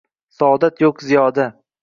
[0.37, 1.49] Saodat yo’q ziyoda!»